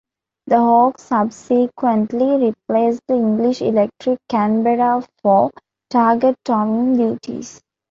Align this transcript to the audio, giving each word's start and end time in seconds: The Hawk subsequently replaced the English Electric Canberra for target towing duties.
The 0.47 0.57
Hawk 0.57 0.97
subsequently 0.99 2.47
replaced 2.49 3.01
the 3.07 3.13
English 3.13 3.61
Electric 3.61 4.17
Canberra 4.29 5.05
for 5.21 5.51
target 5.91 6.37
towing 6.43 6.97
duties. 6.97 7.61